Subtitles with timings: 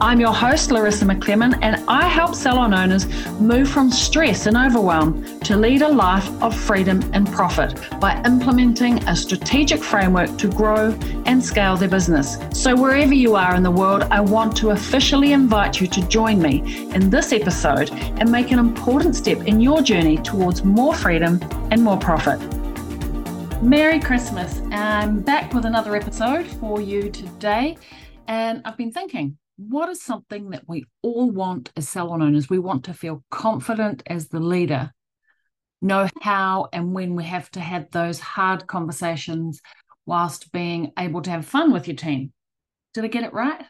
[0.00, 3.06] I'm your host, Larissa McClellan, and I help salon owners
[3.40, 8.98] move from stress and overwhelm to lead a life of freedom and profit by implementing
[9.04, 10.90] a strategic framework to grow
[11.26, 12.38] and scale their business.
[12.52, 16.42] So, wherever you are in the world, I want to officially invite you to join
[16.42, 21.40] me in this episode and make an important step in your journey towards more freedom
[21.70, 22.40] and more profit.
[23.62, 24.60] Merry Christmas.
[24.72, 27.78] I'm back with another episode for you today.
[28.26, 32.50] And I've been thinking, what is something that we all want as salon owners?
[32.50, 34.92] We want to feel confident as the leader,
[35.80, 39.60] know how and when we have to have those hard conversations
[40.06, 42.32] whilst being able to have fun with your team.
[42.94, 43.64] Did I get it right?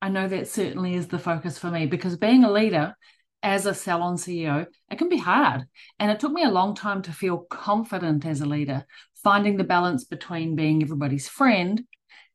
[0.00, 2.94] I know that certainly is the focus for me because being a leader
[3.42, 5.64] as a salon CEO, it can be hard.
[5.98, 8.84] And it took me a long time to feel confident as a leader,
[9.22, 11.82] finding the balance between being everybody's friend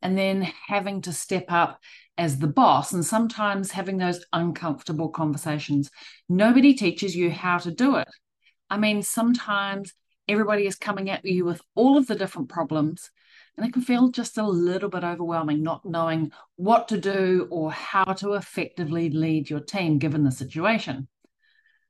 [0.01, 1.79] and then having to step up
[2.19, 5.89] as the boss and sometimes having those uncomfortable conversations.
[6.27, 8.09] Nobody teaches you how to do it.
[8.69, 9.93] I mean, sometimes
[10.27, 13.09] everybody is coming at you with all of the different problems,
[13.55, 17.71] and it can feel just a little bit overwhelming not knowing what to do or
[17.71, 21.07] how to effectively lead your team given the situation.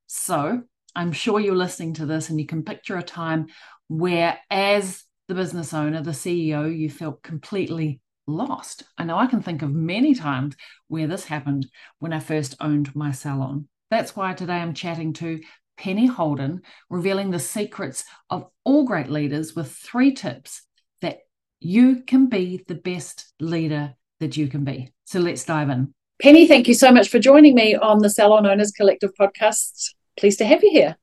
[0.05, 0.61] So,
[0.95, 3.47] I'm sure you're listening to this and you can picture a time
[3.87, 7.99] where, as the business owner, the CEO, you felt completely
[8.29, 8.83] lost.
[8.97, 10.55] I know I can think of many times
[10.87, 11.67] where this happened
[11.99, 13.67] when I first owned my salon.
[13.89, 15.41] That's why today I'm chatting to
[15.77, 20.63] Penny Holden, revealing the secrets of all great leaders with three tips
[21.01, 21.19] that
[21.59, 24.93] you can be the best leader that you can be.
[25.05, 25.93] So let's dive in.
[26.21, 29.93] Penny, thank you so much for joining me on the Salon Owners Collective podcast.
[30.17, 30.97] Pleased to have you here.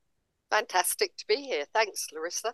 [0.51, 1.65] Fantastic to be here.
[1.73, 2.53] Thanks, Larissa.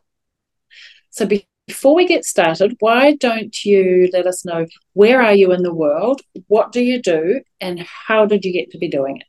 [1.10, 5.52] So, be- before we get started, why don't you let us know where are you
[5.54, 9.18] in the world, what do you do, and how did you get to be doing
[9.18, 9.28] it?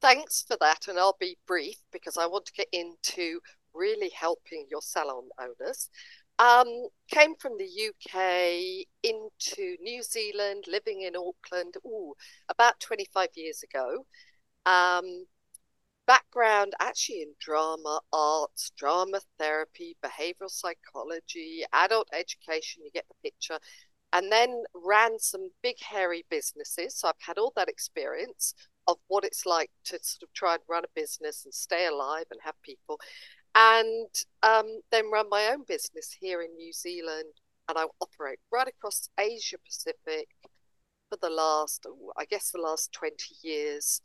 [0.00, 3.40] Thanks for that, and I'll be brief because I want to get into
[3.74, 5.88] really helping your salon owners.
[6.38, 12.14] Um, came from the UK into New Zealand, living in Auckland, ooh,
[12.48, 14.04] about 25 years ago.
[14.66, 15.26] Um,
[16.06, 23.58] background actually in drama, arts, drama therapy, behavioral psychology, adult education, you get the picture.
[24.12, 26.96] And then ran some big, hairy businesses.
[26.96, 28.54] So I've had all that experience
[28.86, 32.26] of what it's like to sort of try and run a business and stay alive
[32.30, 33.00] and have people.
[33.56, 34.08] And
[34.42, 37.32] um, then run my own business here in New Zealand.
[37.68, 40.28] And I operate right across Asia Pacific
[41.08, 44.00] for the last, I guess, the last 20 years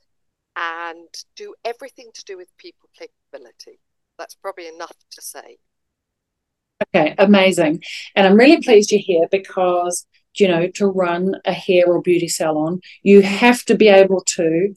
[0.59, 3.79] and do everything to do with people capability.
[4.17, 5.57] That's probably enough to say.
[6.93, 7.81] Okay, amazing.
[8.15, 10.05] And I'm really pleased you're here because,
[10.37, 14.73] you know, to run a hair or beauty salon, you have to be able to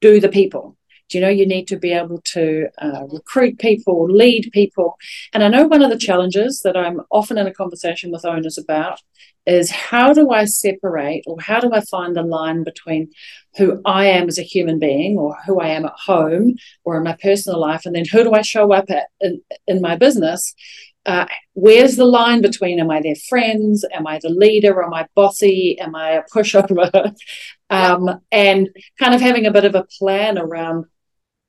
[0.00, 0.76] do the people.
[1.08, 4.96] Do you know you need to be able to uh, recruit people, lead people?
[5.32, 8.58] And I know one of the challenges that I'm often in a conversation with owners
[8.58, 9.00] about
[9.46, 13.10] is how do I separate or how do I find the line between
[13.56, 16.54] who I am as a human being or who I am at home
[16.84, 19.80] or in my personal life, and then who do I show up at in, in
[19.80, 20.54] my business?
[21.06, 23.84] Uh, where's the line between am I their friends?
[23.92, 24.82] Am I the leader?
[24.82, 25.78] Am I bossy?
[25.78, 27.14] Am I a pushover?
[27.70, 30.86] um, and kind of having a bit of a plan around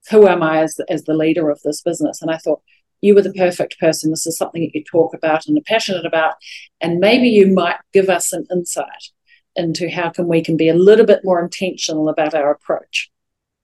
[0.10, 2.22] who am I as, as the leader of this business?
[2.22, 2.62] And I thought,
[3.02, 4.10] you were the perfect person.
[4.10, 6.36] This is something that you talk about and are passionate about.
[6.82, 9.12] And maybe you might give us an insight
[9.56, 13.12] into how can we can be a little bit more intentional about our approach.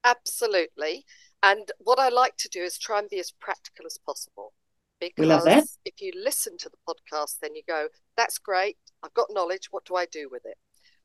[0.03, 1.05] Absolutely.
[1.43, 4.53] And what I like to do is try and be as practical as possible.
[4.99, 5.65] Because we love that.
[5.83, 8.77] if you listen to the podcast, then you go, that's great.
[9.01, 9.69] I've got knowledge.
[9.71, 10.57] What do I do with it?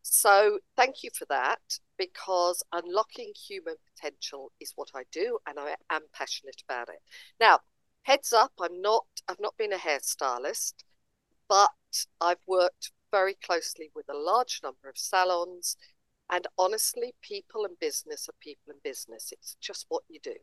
[0.08, 5.74] So thank you for that because unlocking human potential is what I do and I
[5.90, 7.00] am passionate about it.
[7.40, 7.60] Now,
[8.02, 10.74] heads up, I'm not I've not been a hairstylist,
[11.48, 11.70] but
[12.20, 15.76] I've worked very closely with a large number of salons
[16.30, 19.32] and honestly, people and business are people and business.
[19.32, 20.34] It's just what you do.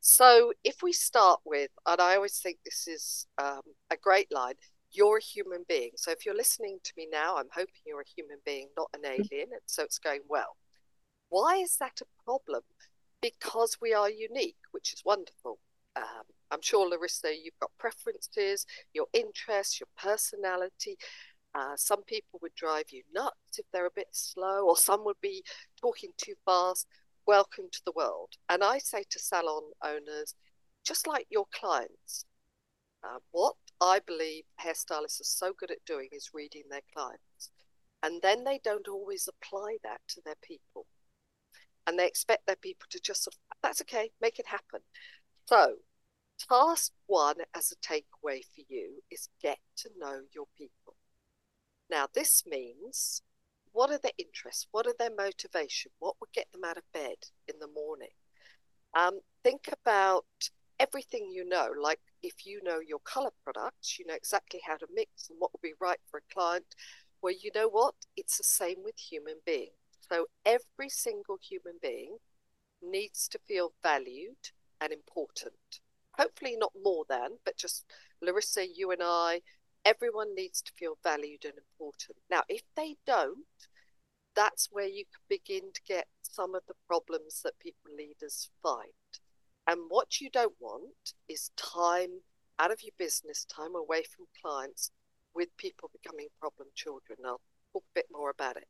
[0.00, 4.54] So, if we start with, and I always think this is um, a great line,
[4.92, 5.90] you're a human being.
[5.96, 9.02] So if you're listening to me now, I'm hoping you're a human being, not an
[9.02, 9.10] mm.
[9.10, 10.56] alien, and so it's going well.
[11.28, 12.62] Why is that a problem?
[13.20, 15.58] Because we are unique, which is wonderful.
[15.96, 20.96] Um, I'm sure, Larissa, you've got preferences, your interests, your personality.
[21.54, 25.20] Uh, some people would drive you nuts if they're a bit slow, or some would
[25.20, 25.42] be
[25.80, 26.86] talking too fast.
[27.26, 28.30] welcome to the world.
[28.48, 30.34] And I say to salon owners,
[30.84, 32.24] just like your clients,
[33.04, 37.50] uh, what I believe hairstylists are so good at doing is reading their clients.
[38.00, 40.86] And then they don't always apply that to their people.
[41.84, 44.80] And they expect their people to just sort of, that's okay, make it happen.
[45.46, 45.78] So,
[46.48, 50.94] task one as a takeaway for you is get to know your people.
[51.90, 53.22] Now, this means
[53.72, 54.68] what are their interests?
[54.70, 55.90] What are their motivation?
[55.98, 57.16] What would get them out of bed
[57.48, 58.14] in the morning?
[58.96, 60.26] Um, think about
[60.82, 64.86] everything you know, like if you know your color products, you know exactly how to
[64.92, 66.74] mix and what will be right for a client.
[67.22, 67.94] Well, you know what?
[68.16, 69.76] It's the same with human beings.
[70.10, 72.16] So every single human being
[72.82, 74.50] needs to feel valued
[74.80, 75.80] and important.
[76.18, 77.84] Hopefully, not more than, but just
[78.20, 79.42] Larissa, you and I,
[79.84, 82.18] everyone needs to feel valued and important.
[82.28, 83.46] Now, if they don't,
[84.34, 88.90] that's where you can begin to get some of the problems that people leaders find.
[89.66, 92.20] And what you don't want is time
[92.58, 94.90] out of your business, time away from clients
[95.34, 97.18] with people becoming problem children.
[97.24, 97.40] I'll
[97.72, 98.68] talk a bit more about it.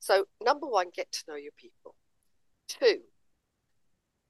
[0.00, 1.94] So, number one, get to know your people.
[2.68, 3.02] Two,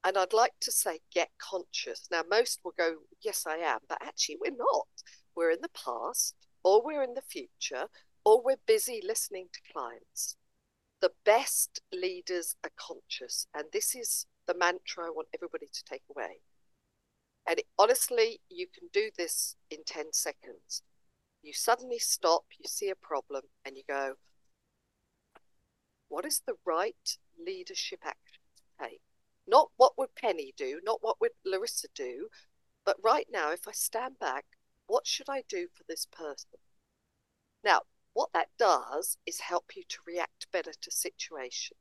[0.04, 2.08] and I'd like to say get conscious.
[2.10, 4.88] Now, most will go, yes, I am, but actually, we're not.
[5.34, 7.86] We're in the past, or we're in the future,
[8.24, 10.36] or we're busy listening to clients.
[11.00, 16.02] The best leaders are conscious, and this is the mantra I want everybody to take
[16.10, 16.40] away.
[17.48, 20.82] And it, honestly, you can do this in 10 seconds.
[21.42, 24.14] You suddenly stop, you see a problem, and you go,
[26.08, 29.00] What is the right leadership action to take?
[29.46, 32.28] Not what would Penny do, not what would Larissa do,
[32.84, 34.44] but right now, if I stand back,
[34.86, 36.60] what should I do for this person?
[37.64, 37.80] Now,
[38.12, 41.80] what that does is help you to react better to situations.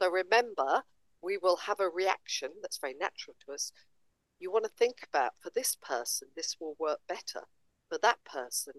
[0.00, 0.82] So remember,
[1.22, 3.72] we will have a reaction that's very natural to us.
[4.38, 7.46] You want to think about for this person, this will work better.
[7.88, 8.72] For that person,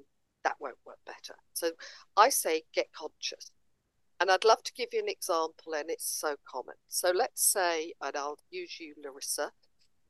[0.43, 1.35] that won't work better.
[1.53, 1.71] So
[2.17, 3.51] I say get conscious.
[4.19, 6.75] And I'd love to give you an example, and it's so common.
[6.87, 9.51] So let's say, and I'll use you, Larissa.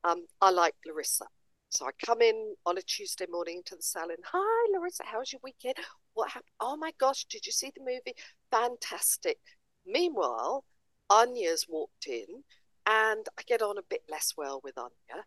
[0.03, 1.25] Um, I like Larissa.
[1.69, 4.17] So I come in on a Tuesday morning to the salon.
[4.33, 5.75] Hi, Larissa, how was your weekend?
[6.13, 6.51] What happened?
[6.59, 8.17] Oh my gosh, did you see the movie?
[8.51, 9.37] Fantastic.
[9.85, 10.65] Meanwhile,
[11.11, 12.43] Anya's walked in
[12.87, 15.25] and I get on a bit less well with Anya.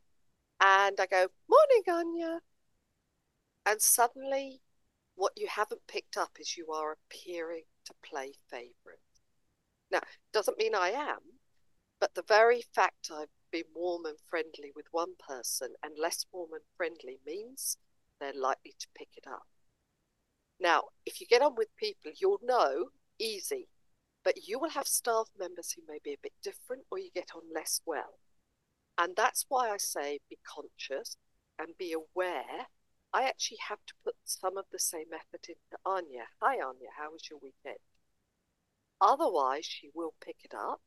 [0.58, 2.40] And I go, Morning, Anya.
[3.66, 4.62] And suddenly,
[5.14, 8.98] what you haven't picked up is you are appearing to play favourite.
[9.90, 10.00] Now,
[10.32, 11.20] doesn't mean I am,
[12.00, 16.54] but the very fact I've been warm and friendly with one person and less warm
[16.54, 17.76] and friendly means
[18.20, 19.46] they're likely to pick it up.
[20.58, 22.86] Now, if you get on with people, you'll know
[23.18, 23.68] easy
[24.24, 27.30] but you will have staff members who may be a bit different or you get
[27.34, 28.18] on less well.
[28.96, 31.16] And that's why I say be conscious
[31.58, 32.68] and be aware.
[33.12, 36.24] I actually have to put some of the same effort into Anya.
[36.40, 37.78] Hi, Anya, how was your weekend?
[39.00, 40.80] Otherwise, she will pick it up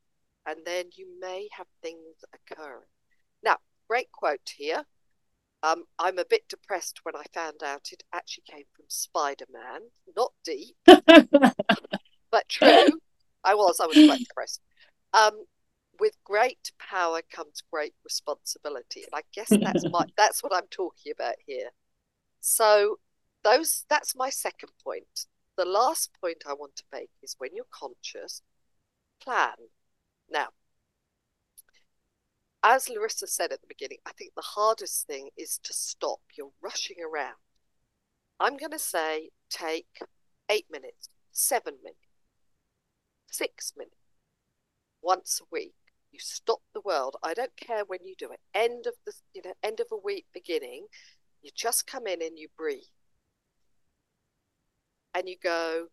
[0.46, 2.88] and then you may have things occurring.
[3.42, 3.58] Now,
[3.88, 4.84] great quote here.
[5.62, 9.80] Um, I'm a bit depressed when I found out it actually came from Spider Man,
[10.16, 13.00] not deep, but true.
[13.48, 13.80] I was.
[13.80, 14.60] I was quite depressed.
[15.14, 15.46] Um,
[15.98, 21.12] with great power comes great responsibility, and I guess that's my that's what I'm talking
[21.12, 21.70] about here.
[22.40, 22.98] So
[23.42, 25.26] those that's my second point.
[25.56, 28.42] The last point I want to make is when you're conscious,
[29.20, 29.54] plan.
[30.30, 30.48] Now,
[32.62, 36.20] as Larissa said at the beginning, I think the hardest thing is to stop.
[36.36, 37.36] You're rushing around.
[38.38, 39.98] I'm going to say take
[40.50, 42.07] eight minutes, seven minutes,
[43.30, 43.94] six minutes
[45.02, 45.74] once a week.
[46.10, 47.16] You stop the world.
[47.22, 48.40] I don't care when you do it.
[48.54, 50.86] End of the you know end of a week, beginning.
[51.42, 52.82] You just come in and you breathe,
[55.14, 55.88] and you go.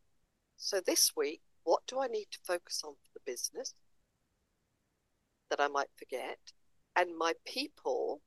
[0.57, 3.73] So this week, what do I need to focus on for the business
[5.49, 6.39] that I might forget,
[6.95, 8.21] and my people?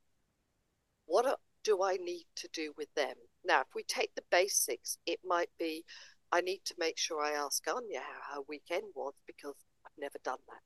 [1.05, 3.15] What do I need to do with them?
[3.43, 5.83] Now, if we take the basics, it might be
[6.31, 9.55] I need to make sure I ask Anya how her weekend was because
[9.85, 10.61] I've never done that.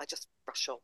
[0.00, 0.78] I just brush on.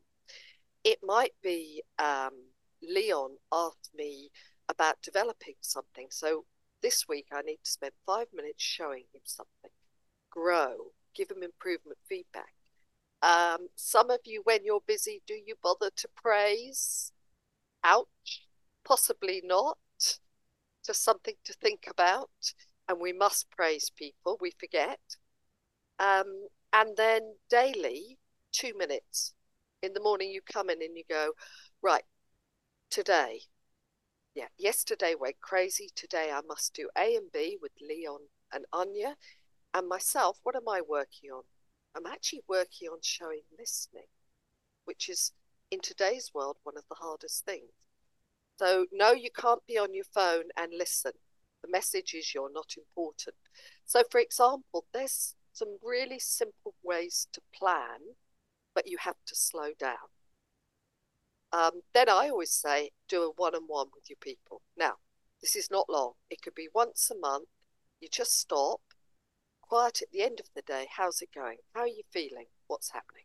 [0.83, 2.49] It might be um,
[2.81, 4.29] Leon asked me
[4.67, 6.07] about developing something.
[6.09, 6.45] So
[6.81, 9.71] this week I need to spend five minutes showing him something,
[10.29, 12.53] grow, give him improvement feedback.
[13.21, 17.11] Um, some of you, when you're busy, do you bother to praise?
[17.83, 18.43] Ouch.
[18.83, 19.77] Possibly not.
[20.85, 22.29] Just something to think about
[22.87, 24.99] and we must praise people, we forget.
[25.99, 28.17] Um, and then daily,
[28.51, 29.33] two minutes.
[29.81, 31.31] In the morning, you come in and you go,
[31.81, 32.03] right,
[32.89, 33.41] today,
[34.35, 35.89] yeah, yesterday went crazy.
[35.95, 38.19] Today I must do A and B with Leon
[38.51, 39.15] and Anya.
[39.73, 41.43] And myself, what am I working on?
[41.95, 44.07] I'm actually working on showing listening,
[44.83, 45.31] which is
[45.71, 47.71] in today's world one of the hardest things.
[48.57, 51.11] So, no, you can't be on your phone and listen.
[51.65, 53.37] The message is you're not important.
[53.85, 58.13] So, for example, there's some really simple ways to plan,
[58.75, 60.11] but you have to slow down.
[61.51, 64.61] Um, then I always say do a one on one with your people.
[64.77, 64.95] Now,
[65.41, 67.47] this is not long, it could be once a month.
[67.99, 68.81] You just stop,
[69.61, 70.87] quiet at the end of the day.
[70.95, 71.57] How's it going?
[71.73, 72.47] How are you feeling?
[72.67, 73.23] What's happening?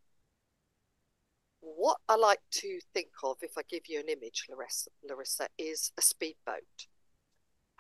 [1.61, 5.93] What I like to think of, if I give you an image, Larissa, Larissa is
[5.99, 6.87] a speedboat.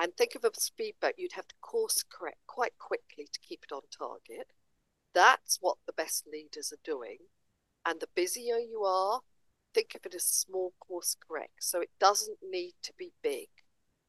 [0.01, 3.73] And think of a speedboat, you'd have to course correct quite quickly to keep it
[3.73, 4.47] on target.
[5.15, 7.19] That's what the best leaders are doing.
[7.85, 9.21] And the busier you are,
[9.75, 11.63] think of it as small course correct.
[11.63, 13.49] So it doesn't need to be big.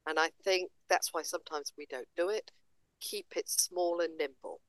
[0.08, 2.52] And I think that's why sometimes we don't do it.
[3.02, 4.62] Keep it small and nimble.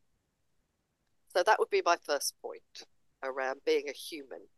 [1.35, 2.87] So that would be my first point
[3.23, 4.49] around being a human.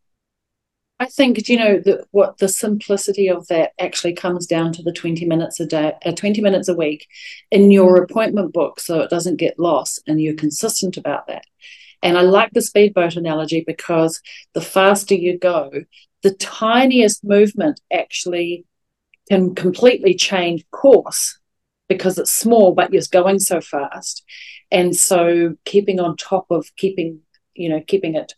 [1.04, 4.92] I think you know the, what the simplicity of that actually comes down to the
[4.92, 7.06] twenty minutes a day, uh, twenty minutes a week,
[7.50, 11.44] in your appointment book, so it doesn't get lost, and you're consistent about that.
[12.02, 14.23] And I like the speedboat analogy because
[14.54, 15.70] the faster you go,
[16.23, 18.64] the tiniest movement actually
[19.28, 21.38] can completely change course
[21.87, 24.25] because it's small, but you're going so fast.
[24.70, 27.20] And so keeping on top of keeping,
[27.52, 28.32] you know, keeping it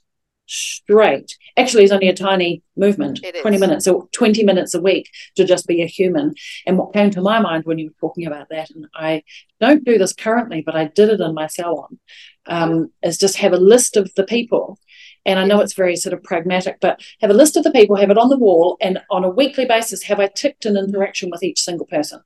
[0.46, 1.36] straight.
[1.56, 5.66] Actually is only a tiny movement 20 minutes or 20 minutes a week to just
[5.66, 6.34] be a human.
[6.66, 9.22] And what came to my mind when you were talking about that and i
[9.60, 11.98] don't do this currently but i did it in my salon
[12.46, 14.78] um, is just have a list of the people.
[15.24, 17.96] And I know it's very sort of pragmatic, but have a list of the people,
[17.96, 21.30] have it on the wall, and on a weekly basis, have I ticked an interaction
[21.30, 22.20] with each single person?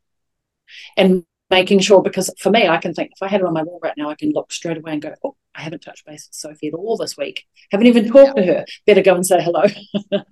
[0.96, 3.62] And making sure, because for me, I can think if I had it on my
[3.62, 6.28] wall right now, I can look straight away and go, oh, I haven't touched base
[6.28, 7.46] with Sophie at all this week.
[7.70, 8.44] Haven't even talked yeah.
[8.44, 8.64] to her.
[8.86, 9.62] Better go and say hello.
[10.12, 10.22] and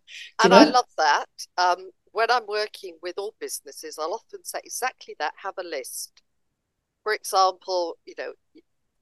[0.51, 0.57] know?
[0.57, 1.27] I love that.
[1.57, 6.23] Um, when I'm working with all businesses, I'll often say exactly that have a list.
[7.03, 8.33] For example, you know,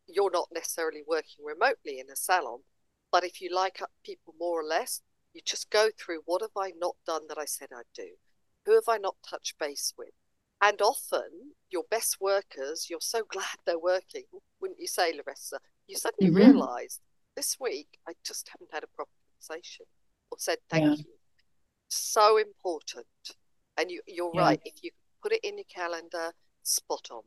[0.07, 2.61] you're not necessarily working remotely in a salon,
[3.13, 6.73] but if you like people more or less, you just go through what have I
[6.79, 8.09] not done that I said I'd do?
[8.65, 10.13] Who have I not touched base with?
[10.63, 11.29] And often
[11.71, 14.25] your best workers, you're so glad they're working,
[14.61, 15.59] wouldn't you say, Larissa?
[15.87, 16.53] You suddenly mm-hmm.
[16.53, 17.01] realize
[17.37, 19.87] this week I just haven't had a proper conversation
[20.31, 20.95] or said thank yeah.
[20.95, 21.05] you.
[21.89, 23.07] So important.
[23.79, 24.41] And you, you're yeah.
[24.41, 24.61] right.
[24.65, 24.91] If you
[25.23, 26.33] put it in your calendar,
[26.63, 27.23] spot on.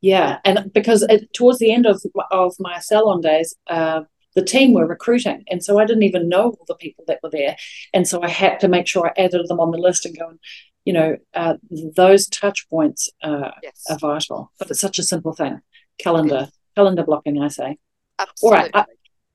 [0.00, 4.02] Yeah, and because it, towards the end of of my salon days, uh,
[4.34, 5.44] the team were recruiting.
[5.48, 7.56] And so I didn't even know all the people that were there.
[7.92, 10.28] And so I had to make sure I added them on the list and go,
[10.28, 10.38] and,
[10.86, 11.54] you know, uh,
[11.96, 13.84] those touch points uh, yes.
[13.90, 14.52] are vital.
[14.58, 15.60] But it's such a simple thing.
[15.98, 16.52] Calendar, yes.
[16.76, 17.76] calendar blocking, I say.
[18.18, 18.58] Absolutely.
[18.58, 18.86] All right.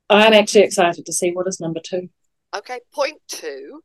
[0.10, 2.10] I, I'm actually excited to see what is number two.
[2.55, 2.79] Okay.
[2.93, 3.81] Point two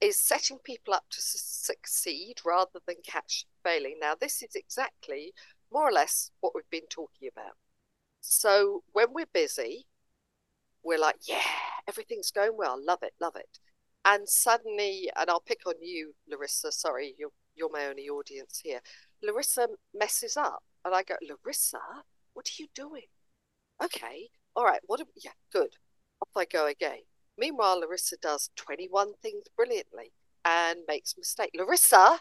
[0.00, 3.98] is setting people up to succeed rather than catch failing.
[4.00, 5.32] Now, this is exactly
[5.72, 7.54] more or less what we've been talking about.
[8.20, 9.86] So, when we're busy,
[10.82, 11.42] we're like, yeah,
[11.86, 13.58] everything's going well, love it, love it.
[14.04, 16.72] And suddenly, and I'll pick on you, Larissa.
[16.72, 18.80] Sorry, you're you're my only audience here.
[19.22, 21.80] Larissa messes up, and I go, Larissa,
[22.34, 23.08] what are you doing?
[23.82, 25.00] Okay, all right, what?
[25.00, 25.70] Are, yeah, good.
[26.22, 27.00] Off I go again.
[27.36, 30.12] Meanwhile, Larissa does 21 things brilliantly
[30.44, 31.50] and makes mistake.
[31.56, 32.20] Larissa,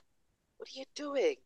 [0.57, 1.37] what are you doing?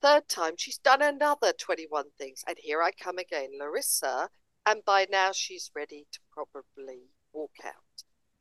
[0.00, 2.42] Third time, she's done another 21 things.
[2.46, 3.50] And here I come again.
[3.58, 4.30] Larissa
[4.64, 7.91] and by now she's ready to probably walk out.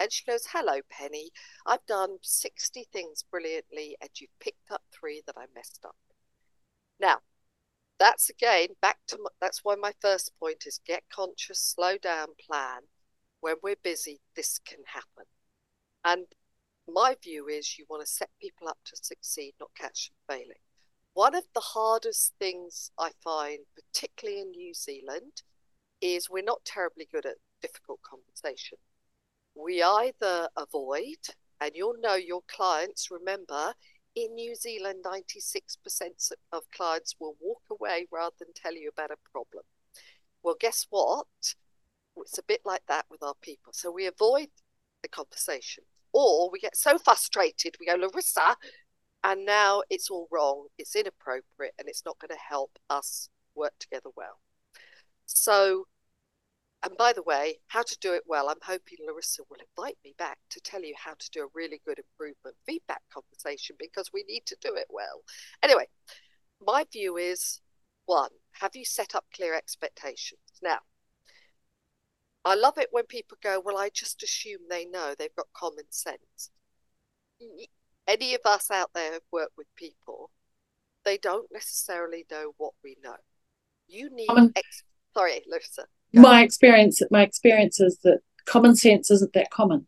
[0.02, 1.30] And she goes, Hello, Penny.
[1.64, 5.96] I've done 60 things brilliantly, and you've picked up three that I messed up.
[7.00, 7.20] Now,
[8.00, 12.30] that's again back to my, that's why my first point is get conscious, slow down,
[12.44, 12.82] plan.
[13.42, 15.26] When we're busy, this can happen.
[16.04, 16.26] And
[16.88, 20.64] my view is you want to set people up to succeed, not catch them failing.
[21.14, 25.44] One of the hardest things I find, particularly in New Zealand,
[26.02, 28.80] is we're not terribly good at difficult conversation.
[29.56, 31.18] We either avoid,
[31.60, 33.74] and you'll know your clients, remember,
[34.16, 39.32] in New Zealand, 96% of clients will walk away rather than tell you about a
[39.32, 39.64] problem.
[40.44, 41.28] Well, guess what?
[42.18, 43.74] It's a bit like that with our people.
[43.74, 44.48] So we avoid
[45.02, 48.56] the conversation, or we get so frustrated, we go, Larissa,
[49.24, 53.74] and now it's all wrong, it's inappropriate, and it's not going to help us work
[53.80, 54.40] together well.
[55.26, 55.88] So
[56.84, 60.16] and by the way, how to do it well, I'm hoping Larissa will invite me
[60.18, 64.24] back to tell you how to do a really good improvement feedback conversation because we
[64.28, 65.22] need to do it well.
[65.62, 65.86] Anyway,
[66.60, 67.62] my view is
[68.06, 70.42] one, have you set up clear expectations?
[70.64, 70.80] Now,
[72.44, 75.86] I love it when people go, Well, I just assume they know, they've got common
[75.92, 76.50] sense.
[78.08, 80.32] Any of us out there have worked with people,
[81.06, 83.18] they don't necessarily know what we know.
[83.88, 84.84] You need, ex-
[85.14, 89.88] sorry, Larissa my experience my experience is that common sense isn't that common.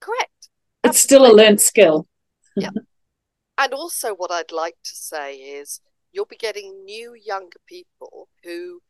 [0.00, 0.48] Correct.
[0.84, 2.06] It's still a learned skill.
[2.56, 2.70] Yeah.
[3.58, 5.80] And also what i'd like to say is
[6.12, 8.80] you'll be getting new younger people who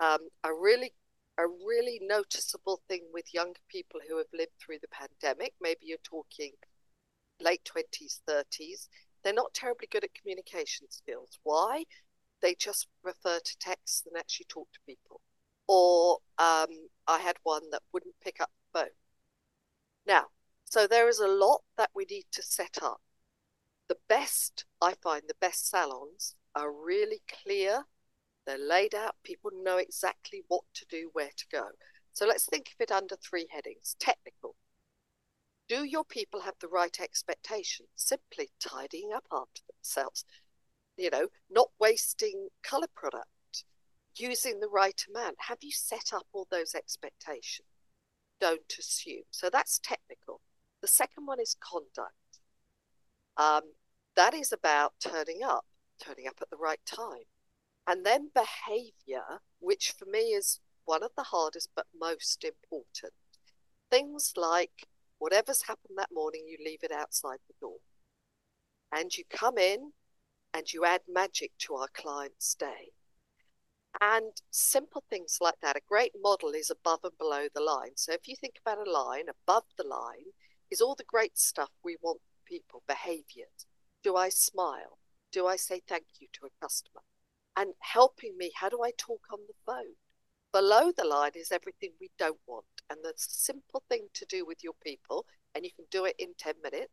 [0.00, 0.92] um, are really
[1.38, 5.54] a really noticeable thing with younger people who have lived through the pandemic.
[5.60, 6.52] Maybe you're talking
[7.40, 8.88] late 20s 30s
[9.22, 11.38] they're not terribly good at communication skills.
[11.42, 11.84] Why?
[12.40, 15.20] They just prefer to text than actually talk to people
[15.68, 18.90] or um, I had one that wouldn't pick up the phone.
[20.06, 20.28] Now,
[20.64, 23.00] so there is a lot that we need to set up.
[23.88, 27.84] The best, I find, the best salons are really clear.
[28.46, 29.16] They're laid out.
[29.22, 31.68] People know exactly what to do, where to go.
[32.12, 34.56] So let's think of it under three headings technical.
[35.68, 37.88] Do your people have the right expectations?
[37.94, 40.24] Simply tidying up after themselves,
[40.96, 43.28] you know, not wasting color product
[44.18, 45.36] using the right amount.
[45.48, 47.68] Have you set up all those expectations?
[48.40, 49.22] Don't assume.
[49.30, 50.40] So that's technical.
[50.80, 52.12] The second one is conduct.
[53.36, 53.72] Um,
[54.16, 55.64] that is about turning up,
[56.02, 57.24] turning up at the right time.
[57.86, 63.12] And then behavior, which for me is one of the hardest but most important.
[63.90, 64.86] Things like
[65.18, 67.78] whatever's happened that morning, you leave it outside the door.
[68.92, 69.92] And you come in
[70.54, 72.92] and you add magic to our client's day.
[74.00, 75.76] And simple things like that.
[75.76, 77.92] A great model is above and below the line.
[77.96, 80.32] So if you think about a line, above the line
[80.70, 83.66] is all the great stuff we want people, behaviors.
[84.02, 84.98] Do I smile?
[85.32, 87.02] Do I say thank you to a customer?
[87.56, 89.96] And helping me, how do I talk on the phone?
[90.52, 92.64] Below the line is everything we don't want.
[92.88, 96.28] And the simple thing to do with your people, and you can do it in
[96.38, 96.92] 10 minutes,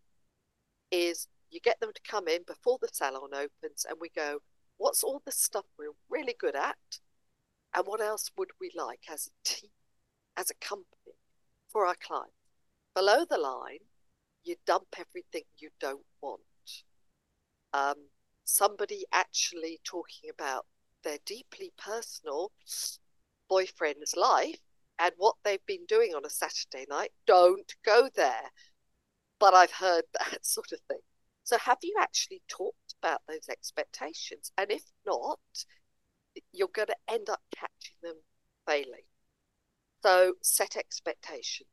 [0.91, 4.39] is you get them to come in before the salon opens and we go,
[4.77, 6.99] what's all the stuff we're really good at?
[7.73, 9.71] And what else would we like as a team
[10.37, 11.17] as a company
[11.69, 12.33] for our clients?
[12.93, 13.79] Below the line
[14.45, 16.41] you dump everything you don't want.
[17.73, 18.09] Um,
[18.45, 20.65] somebody actually talking about
[21.03, 22.51] their deeply personal
[23.49, 24.59] boyfriend's life
[24.99, 28.51] and what they've been doing on a saturday night don't go there.
[29.39, 31.01] But i've heard that sort of thing.
[31.43, 34.51] So have you actually talked about those expectations.
[34.57, 35.39] And if not,
[36.51, 38.15] you're going to end up catching them
[38.67, 39.05] failing.
[40.03, 41.69] So set expectations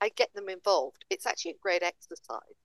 [0.00, 1.04] and get them involved.
[1.10, 2.58] It's actually a great exercise.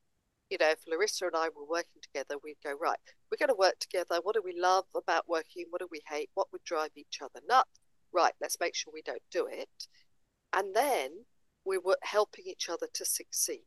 [0.49, 2.97] You know, if Larissa and I were working together, we'd go, right,
[3.31, 4.19] we're going to work together.
[4.21, 5.65] What do we love about working?
[5.69, 6.29] What do we hate?
[6.33, 7.79] What would drive each other nuts?
[8.11, 9.87] Right, let's make sure we don't do it.
[10.53, 11.11] And then
[11.65, 13.59] we were helping each other to succeed.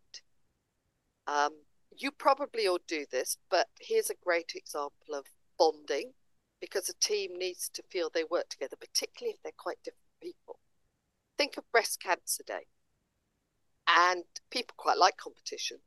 [1.28, 1.52] Um,
[1.98, 5.26] you probably all do this, but here's a great example of
[5.58, 6.12] bonding
[6.60, 10.58] because a team needs to feel they work together, particularly if they're quite different people.
[11.36, 12.66] Think of Breast Cancer Day,
[13.88, 15.78] and people quite like competition.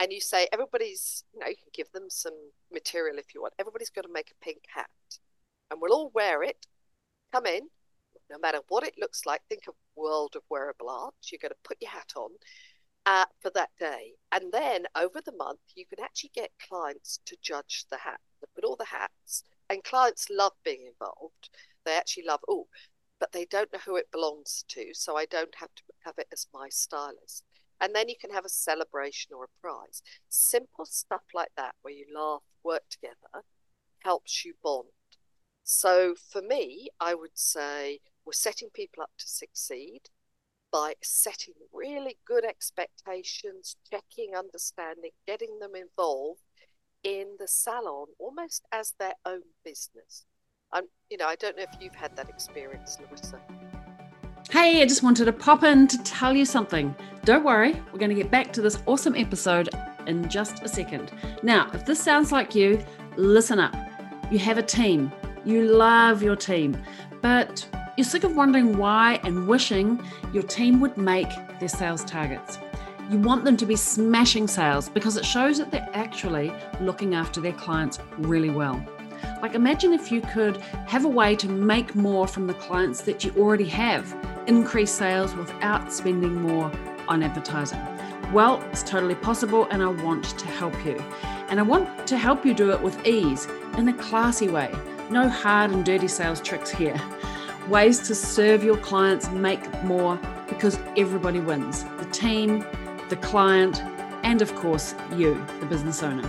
[0.00, 2.34] And you say, everybody's, you know, you can give them some
[2.72, 3.54] material if you want.
[3.58, 4.90] Everybody's got to make a pink hat,
[5.70, 6.66] and we'll all wear it.
[7.32, 7.68] Come in,
[8.30, 9.40] no matter what it looks like.
[9.48, 11.14] Think of World of Wearable Art.
[11.30, 12.30] You're going to put your hat on
[13.08, 14.12] uh, for that day.
[14.30, 18.20] And then over the month, you can actually get clients to judge the hat,
[18.54, 19.44] put all the hats.
[19.70, 21.48] And clients love being involved.
[21.86, 22.66] They actually love, oh,
[23.18, 24.92] but they don't know who it belongs to.
[24.92, 27.44] So I don't have to have it as my stylist.
[27.80, 30.02] And then you can have a celebration or a prize.
[30.28, 33.44] Simple stuff like that, where you laugh, work together,
[34.00, 34.88] helps you bond.
[35.64, 40.10] So for me, I would say we're setting people up to succeed
[40.72, 46.40] by setting really good expectations, checking, understanding, getting them involved
[47.02, 50.26] in the salon almost as their own business.
[50.72, 53.40] I'm, you know, I don't know if you've had that experience, Larissa.
[54.50, 56.94] Hey, I just wanted to pop in to tell you something.
[57.24, 59.68] Don't worry, we're going to get back to this awesome episode
[60.06, 61.12] in just a second.
[61.42, 62.82] Now, if this sounds like you,
[63.16, 63.74] listen up.
[64.30, 65.12] You have a team,
[65.44, 66.76] you love your team,
[67.22, 67.66] but
[67.98, 70.00] you're sick of wondering why and wishing
[70.32, 72.60] your team would make their sales targets.
[73.10, 77.40] You want them to be smashing sales because it shows that they're actually looking after
[77.40, 78.80] their clients really well.
[79.42, 83.24] Like, imagine if you could have a way to make more from the clients that
[83.24, 86.70] you already have increase sales without spending more
[87.08, 87.80] on advertising?
[88.32, 91.02] Well, it's totally possible, and I want to help you.
[91.48, 94.72] And I want to help you do it with ease in a classy way.
[95.10, 97.00] No hard and dirty sales tricks here.
[97.68, 102.64] Ways to serve your clients, make more, because everybody wins the team,
[103.10, 103.82] the client,
[104.22, 106.28] and of course, you, the business owner.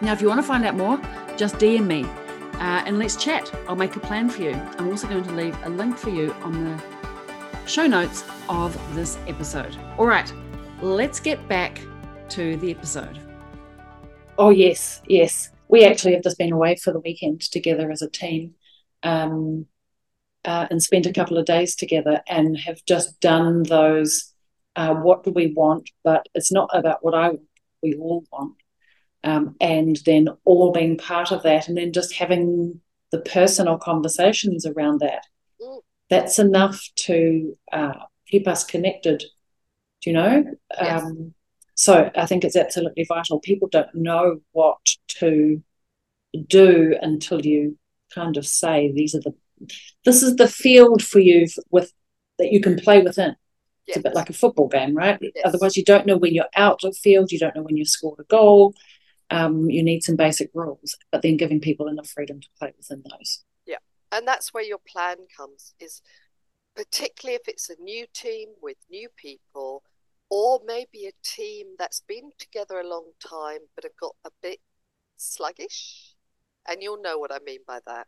[0.00, 1.00] Now, if you want to find out more,
[1.36, 2.04] just DM me
[2.54, 3.52] uh, and let's chat.
[3.68, 4.52] I'll make a plan for you.
[4.78, 6.82] I'm also going to leave a link for you on the
[7.66, 9.76] show notes of this episode.
[9.98, 10.32] All right,
[10.80, 11.80] let's get back
[12.30, 13.20] to the episode.
[14.38, 15.50] Oh, yes, yes.
[15.68, 18.54] We actually have just been away for the weekend together as a team
[19.02, 19.66] um,
[20.44, 24.32] uh, and spent a couple of days together and have just done those.
[24.76, 25.90] Uh, what do we want?
[26.04, 27.32] But it's not about what I
[27.82, 28.54] we all want.
[29.24, 34.64] Um, and then all being part of that, and then just having the personal conversations
[34.64, 35.24] around that.
[35.60, 35.80] Mm.
[36.08, 37.94] That's enough to uh,
[38.28, 39.24] keep us connected.
[40.02, 40.44] Do you know?
[40.80, 41.02] Yes.
[41.02, 41.34] Um,
[41.74, 43.40] so I think it's absolutely vital.
[43.40, 44.78] People don't know what
[45.18, 45.62] to
[46.46, 47.78] do until you
[48.14, 49.34] kind of say these are the
[50.04, 51.92] this is the field for you with
[52.38, 53.36] that you can play within.
[53.86, 53.96] Yes.
[53.96, 55.18] It's a bit like a football game, right?
[55.20, 55.34] Yes.
[55.44, 57.32] Otherwise, you don't know when you're out of field.
[57.32, 58.74] You don't know when you've scored a goal.
[59.30, 63.02] Um, you need some basic rules, but then giving people enough freedom to play within
[63.10, 63.44] those.
[63.66, 63.76] Yeah,
[64.12, 65.74] and that's where your plan comes.
[65.80, 66.02] Is
[66.74, 69.82] particularly if it's a new team with new people
[70.30, 74.60] or maybe a team that's been together a long time but have got a bit
[75.16, 76.14] sluggish.
[76.68, 78.06] And you'll know what I mean by that.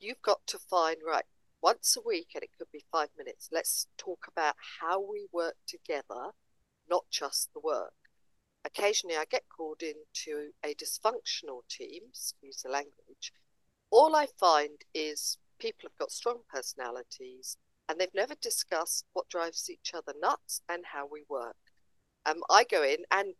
[0.00, 1.26] You've got to find, right,
[1.62, 5.56] once a week, and it could be five minutes, let's talk about how we work
[5.66, 6.32] together,
[6.88, 7.92] not just the work.
[8.64, 13.32] Occasionally, I get called into a dysfunctional team, excuse the language.
[13.90, 17.58] All I find is people have got strong personalities,
[17.88, 21.56] and they've never discussed what drives each other nuts and how we work.
[22.24, 23.34] Um, I go in and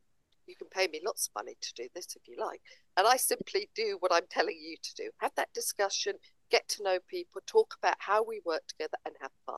[0.47, 2.61] you can pay me lots of money to do this if you like.
[2.97, 6.15] And I simply do what I'm telling you to do have that discussion,
[6.51, 9.57] get to know people, talk about how we work together, and have fun.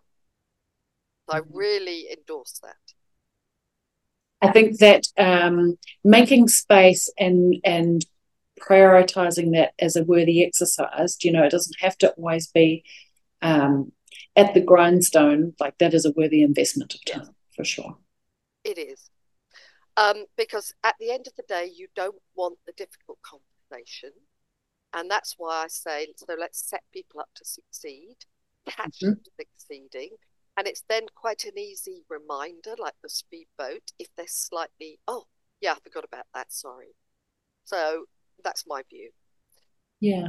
[1.29, 1.49] So mm-hmm.
[1.53, 2.77] I really endorse that.
[4.41, 8.05] I think that um, making space and and
[8.61, 12.85] prioritizing that as a worthy exercise, you know, it doesn't have to always be
[13.41, 13.93] um,
[14.37, 17.97] at the grindstone, like that is a worthy investment of time for sure.
[18.65, 19.11] It is.
[19.97, 24.11] Um, because at the end of the day, you don't want the difficult conversation.
[24.95, 28.17] And that's why I say, so let's set people up to succeed,
[28.69, 29.11] catch mm-hmm.
[29.11, 30.11] them succeeding.
[30.57, 35.25] And it's then quite an easy reminder, like the speedboat, if they're slightly, oh,
[35.61, 36.95] yeah, I forgot about that, sorry.
[37.65, 38.05] So
[38.45, 39.11] that's my view.
[40.01, 40.29] Yeah.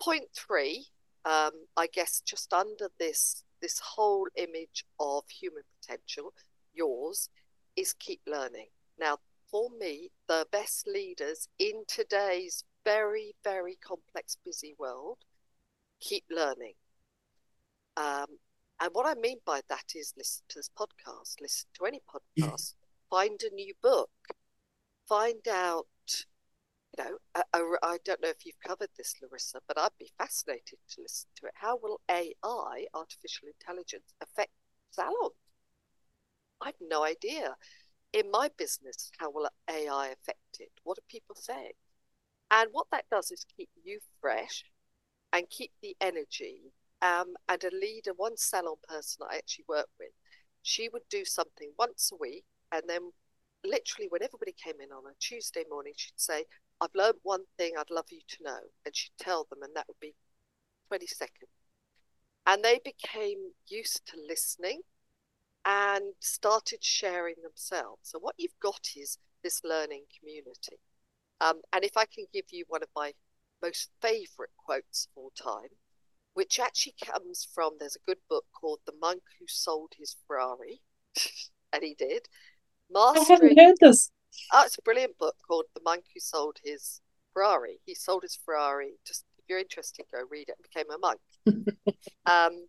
[0.00, 0.86] Point three
[1.24, 6.32] um, I guess just under this this whole image of human potential,
[6.74, 7.28] yours
[7.76, 8.66] is keep learning.
[8.98, 15.18] Now, for me, the best leaders in today's very, very complex, busy world
[16.02, 16.74] keep learning.
[17.96, 18.26] Um,
[18.80, 22.74] and what I mean by that is listen to this podcast, listen to any podcast,
[23.08, 24.10] find a new book,
[25.08, 25.86] find out
[26.98, 27.16] you know,
[27.82, 31.46] I, don't know if you've covered this, Larissa, but I'd be fascinated to listen to
[31.46, 31.52] it.
[31.54, 34.50] How will AI, artificial intelligence, affect
[34.90, 35.32] salons?
[36.60, 37.56] I've no idea.
[38.12, 40.72] In my business, how will AI affect it?
[40.84, 41.72] What are people saying?
[42.52, 44.64] And what that does is keep you fresh
[45.32, 46.72] and keep the energy.
[47.00, 50.10] Um, and a leader, one salon person I actually work with,
[50.62, 53.10] she would do something once a week and then
[53.64, 56.44] literally when everybody came in on a Tuesday morning, she'd say,
[56.80, 58.58] I've learned one thing I'd love you to know.
[58.84, 60.14] And she'd tell them, and that would be
[60.88, 61.50] 20 seconds.
[62.46, 64.80] And they became used to listening
[65.64, 68.00] and started sharing themselves.
[68.02, 70.80] So, what you've got is this learning community.
[71.42, 73.12] Um, and if I can give you one of my
[73.60, 75.70] most favorite quotes of all time,
[76.34, 80.82] which actually comes from there's a good book called The Monk Who Sold His Ferrari,
[81.72, 82.28] and he did.
[82.90, 84.10] Mastering, I haven't heard this.
[84.52, 87.00] Oh, it's a brilliant book called The Monk Who Sold His
[87.32, 87.80] Ferrari.
[87.84, 88.98] He sold his Ferrari.
[89.06, 91.20] Just if you're interested, go read it and became a monk.
[92.26, 92.68] um,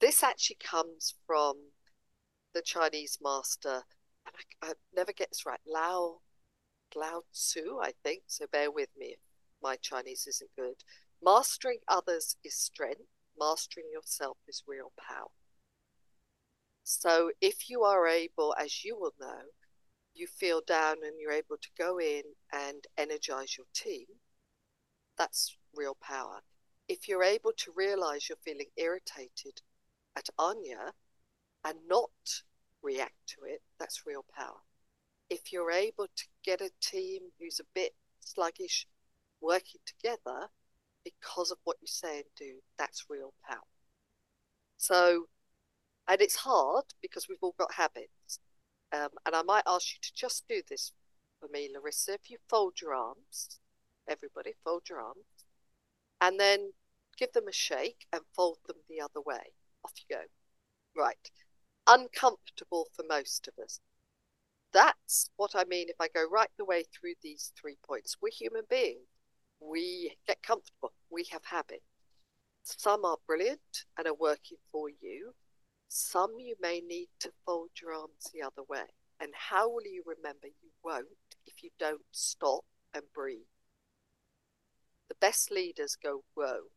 [0.00, 1.56] this actually comes from
[2.54, 3.82] the Chinese master,
[4.26, 6.20] and I, I never get this right, Lao
[6.96, 8.24] Lao Tzu, I think.
[8.26, 9.16] So bear with me
[9.64, 10.84] my Chinese isn't good.
[11.22, 13.08] Mastering others is strength.
[13.36, 15.32] Mastering yourself is real power.
[16.84, 19.40] So if you are able, as you will know,
[20.12, 24.04] you feel down and you're able to go in and energize your team,
[25.16, 26.42] that's real power.
[26.86, 29.62] If you're able to realize you're feeling irritated
[30.14, 30.92] at Anya
[31.64, 32.10] and not
[32.82, 34.60] react to it, that's real power.
[35.34, 38.86] If you're able to get a team who's a bit sluggish
[39.40, 40.48] working together
[41.02, 43.58] because of what you say and do, that's real power.
[44.76, 45.24] So,
[46.06, 48.38] and it's hard because we've all got habits.
[48.92, 50.92] Um, and I might ask you to just do this
[51.40, 52.14] for me, Larissa.
[52.14, 53.58] If you fold your arms,
[54.08, 55.26] everybody fold your arms,
[56.20, 56.74] and then
[57.18, 59.54] give them a shake and fold them the other way.
[59.84, 60.22] Off you go.
[60.96, 61.28] Right.
[61.88, 63.80] Uncomfortable for most of us.
[64.74, 68.16] That's what I mean if I go right the way through these three points.
[68.20, 69.06] We're human beings.
[69.60, 70.92] We get comfortable.
[71.10, 71.84] We have habits.
[72.64, 75.34] Some are brilliant and are working for you.
[75.88, 78.86] Some you may need to fold your arms the other way.
[79.20, 80.48] And how will you remember?
[80.48, 81.06] You won't
[81.46, 83.46] if you don't stop and breathe.
[85.08, 86.70] The best leaders go, whoa,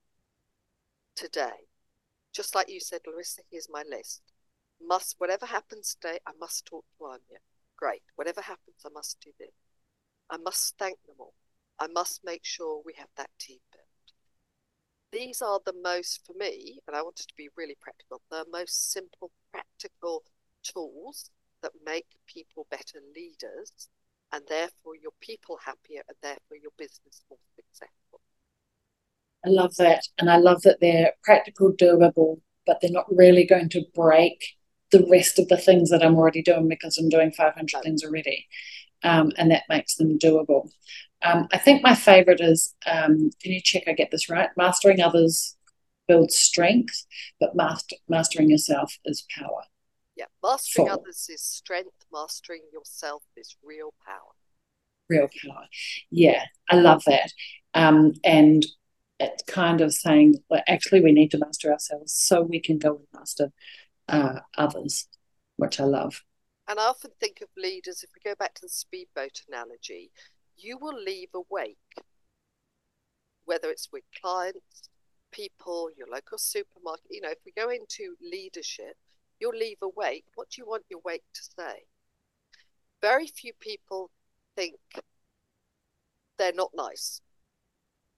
[1.16, 1.66] today.
[2.32, 4.22] Just like you said, Larissa, here's my list.
[4.80, 7.40] Must whatever happens today, I must talk to Anya.
[7.78, 8.02] Great.
[8.16, 9.54] Whatever happens, I must do this.
[10.30, 11.34] I must thank them all.
[11.80, 13.84] I must make sure we have that team built.
[15.12, 18.92] These are the most, for me, and I wanted to be really practical, the most
[18.92, 20.24] simple, practical
[20.64, 21.30] tools
[21.62, 23.90] that make people better leaders
[24.34, 28.22] and therefore your people happier and therefore your business more successful.
[29.46, 30.04] I love that.
[30.18, 34.57] And I love that they're practical, doable, but they're not really going to break
[34.92, 38.48] the rest of the things that I'm already doing because I'm doing 500 things already.
[39.04, 40.70] Um, and that makes them doable.
[41.24, 44.50] Um, I think my favorite is um, can you check I get this right?
[44.56, 45.56] Mastering others
[46.08, 47.06] builds strength,
[47.40, 49.64] but master, mastering yourself is power.
[50.16, 54.34] Yeah, mastering others is strength, mastering yourself is real power.
[55.10, 55.66] Real power.
[56.10, 57.32] Yeah, I love that.
[57.74, 58.66] Um, and
[59.20, 62.96] it's kind of saying, well, actually, we need to master ourselves so we can go
[62.96, 63.52] and master
[64.08, 65.08] uh, others,
[65.58, 66.24] which I love.
[66.68, 70.12] And I often think of leaders, if we go back to the speedboat analogy,
[70.58, 71.78] you will leave a wake,
[73.46, 74.90] whether it's with clients,
[75.32, 77.06] people, your local supermarket.
[77.10, 78.98] You know, if we go into leadership,
[79.40, 80.26] you'll leave a wake.
[80.36, 81.84] What do you want your wake to say?
[83.02, 84.10] Very few people
[84.56, 84.76] think
[86.38, 87.22] they're not nice.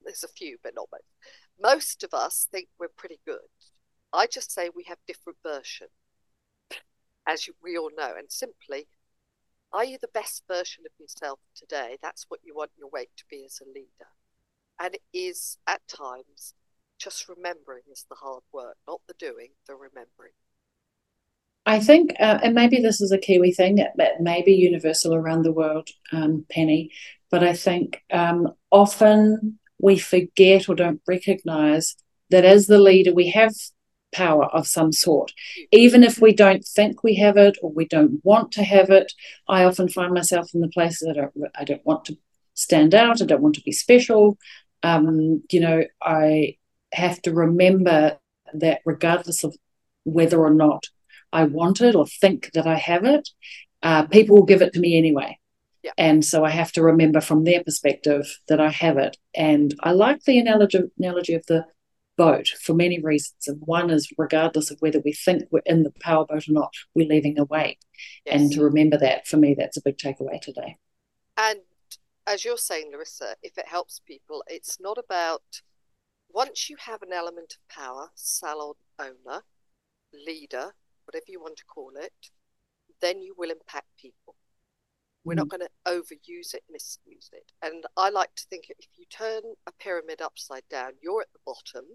[0.02, 1.04] There's a few, but not most.
[1.62, 3.38] Most of us think we're pretty good.
[4.12, 5.90] I just say we have different versions,
[7.26, 8.14] as we all know.
[8.16, 8.88] And simply,
[9.72, 11.96] are you the best version of yourself today?
[12.02, 14.10] That's what you want your wake to be as a leader.
[14.80, 16.54] And it is at times
[16.98, 20.32] just remembering is the hard work, not the doing, the remembering.
[21.66, 25.14] I think, uh, and maybe this is a Kiwi thing, it, it may be universal
[25.14, 26.90] around the world, um, Penny,
[27.30, 31.96] but I think um, often we forget or don't recognize
[32.30, 33.52] that as the leader, we have
[34.12, 35.32] power of some sort.
[35.72, 39.12] Even if we don't think we have it or we don't want to have it,
[39.48, 42.18] I often find myself in the places I don't, I don't want to
[42.54, 44.38] stand out, I don't want to be special.
[44.82, 46.56] Um, you know, I
[46.92, 48.18] have to remember
[48.54, 49.56] that regardless of
[50.04, 50.86] whether or not
[51.32, 53.28] I want it or think that I have it,
[53.82, 55.38] uh, people will give it to me anyway.
[55.82, 55.92] Yeah.
[55.96, 59.16] And so I have to remember from their perspective that I have it.
[59.34, 61.64] And I like the analogy, analogy of the
[62.20, 63.46] boat for many reasons.
[63.46, 66.74] And one is regardless of whether we think we're in the power boat or not,
[66.94, 67.80] we're leaving a wake.
[68.26, 68.38] Yes.
[68.38, 70.76] And to remember that, for me, that's a big takeaway today.
[71.38, 71.60] And
[72.26, 75.62] as you're saying, Larissa, if it helps people, it's not about
[76.30, 79.42] once you have an element of power, salon owner,
[80.12, 80.74] leader,
[81.06, 82.12] whatever you want to call it,
[83.00, 84.36] then you will impact people.
[85.24, 85.58] We're not mm.
[85.58, 87.52] going to overuse it, misuse it.
[87.62, 91.40] And I like to think if you turn a pyramid upside down, you're at the
[91.46, 91.86] bottom,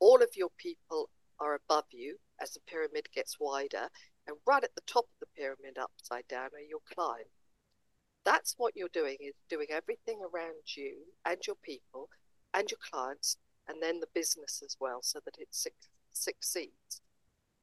[0.00, 3.88] all of your people are above you as the pyramid gets wider,
[4.26, 7.30] and right at the top of the pyramid upside down are your clients.
[8.24, 12.08] That's what you're doing is doing everything around you and your people
[12.52, 13.36] and your clients
[13.68, 15.70] and then the business as well so that it su-
[16.12, 17.00] succeeds.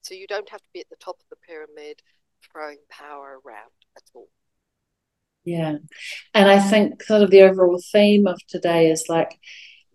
[0.01, 2.01] So you don't have to be at the top of the pyramid
[2.51, 4.29] throwing power around at all.
[5.43, 5.77] Yeah.
[6.33, 9.39] And I think sort of the overall theme of today is like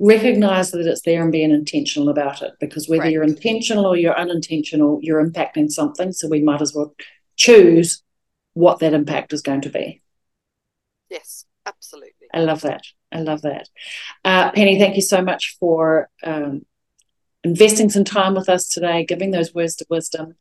[0.03, 3.13] recognize that it's there and being intentional about it because whether right.
[3.13, 6.11] you're intentional or you're unintentional, you're impacting something.
[6.11, 6.93] So we might as well
[7.37, 8.03] choose
[8.55, 10.03] what that impact is going to be.
[11.09, 12.27] Yes, absolutely.
[12.35, 12.83] I love that.
[13.13, 13.69] I love that.
[14.25, 16.67] Uh, Penny, thank you so much for um,
[17.45, 20.35] investing some time with us today, giving those words of wisdom.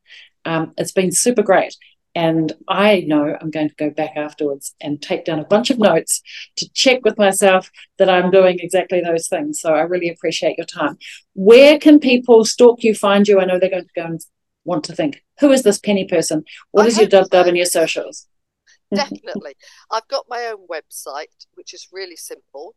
[0.44, 1.76] Um, it's been super great.
[2.14, 5.80] And I know I'm going to go back afterwards and take down a bunch of
[5.80, 6.22] notes
[6.58, 9.62] to check with myself that I'm doing exactly those things.
[9.62, 10.98] So I really appreciate your time.
[11.34, 13.40] Where can people stalk you, find you?
[13.40, 14.22] I know they're going to go and
[14.66, 16.44] want to think, who is this Penny person?
[16.72, 18.28] What I is your dub dub and your socials?
[18.94, 19.56] Definitely.
[19.90, 22.76] I've got my own website, which is really simple,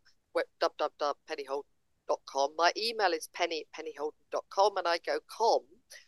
[0.62, 2.51] www.pennyholden.com.
[2.57, 5.62] My email is penny at pennyholden.com, and I go com,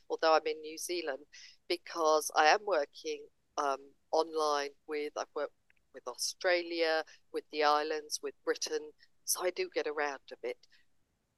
[0.09, 1.25] although I'm in New Zealand,
[1.68, 3.24] because I am working
[3.59, 3.79] um,
[4.12, 5.52] online with, I've worked
[5.94, 8.90] with Australia, with the islands, with Britain,
[9.24, 10.57] so I do get around a bit.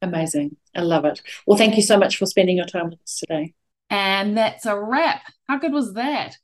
[0.02, 0.56] Amazing.
[0.74, 1.22] I love it.
[1.46, 3.54] Well, thank you so much for spending your time with us today.
[3.90, 5.22] And that's a wrap.
[5.48, 6.36] How good was that?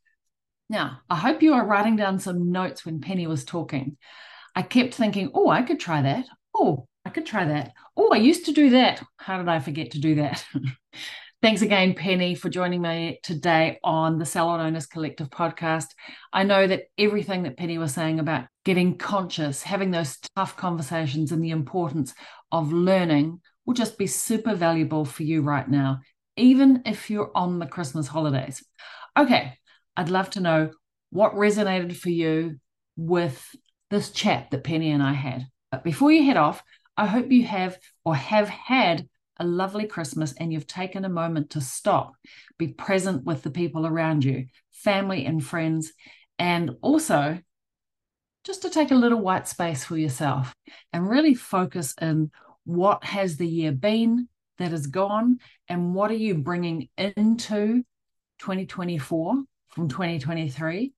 [0.70, 3.96] Now, I hope you are writing down some notes when Penny was talking.
[4.56, 6.26] I kept thinking, oh, I could try that.
[6.54, 7.72] Oh, I could try that.
[7.96, 9.02] Oh, I used to do that.
[9.18, 10.44] How did I forget to do that?
[11.44, 15.88] Thanks again, Penny, for joining me today on the Salon Owners Collective podcast.
[16.32, 21.32] I know that everything that Penny was saying about getting conscious, having those tough conversations,
[21.32, 22.14] and the importance
[22.50, 26.00] of learning will just be super valuable for you right now,
[26.38, 28.64] even if you're on the Christmas holidays.
[29.14, 29.58] Okay,
[29.98, 30.70] I'd love to know
[31.10, 32.58] what resonated for you
[32.96, 33.54] with
[33.90, 35.46] this chat that Penny and I had.
[35.70, 36.62] But before you head off,
[36.96, 39.06] I hope you have or have had
[39.38, 42.14] a lovely Christmas and you've taken a moment to stop,
[42.58, 45.92] be present with the people around you, family and friends,
[46.38, 47.38] and also
[48.44, 50.54] just to take a little white space for yourself
[50.92, 52.30] and really focus in
[52.64, 57.82] what has the year been that is gone and what are you bringing into
[58.38, 60.92] 2024 from 2023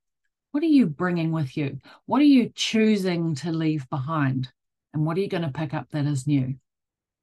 [0.57, 1.81] what are you bringing with you?
[2.07, 4.51] What are you choosing to leave behind?
[4.95, 6.55] And what are you going to pick up that is new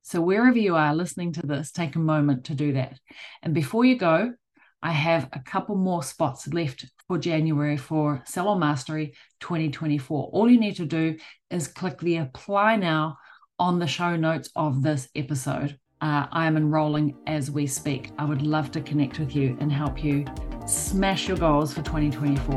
[0.04, 3.00] so, wherever you are listening to this, take a moment to do that.
[3.42, 4.34] And before you go,
[4.82, 10.30] I have a couple more spots left for January for Salon Mastery 2024.
[10.34, 11.16] All you need to do
[11.50, 13.18] is click the apply now
[13.58, 15.80] on the show notes of this episode.
[16.02, 18.12] Uh, I am enrolling as we speak.
[18.18, 20.26] I would love to connect with you and help you
[20.68, 22.56] smash your goals for 2024.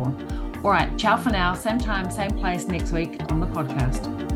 [0.65, 1.55] All right, ciao for now.
[1.55, 4.36] Same time, same place next week on the podcast.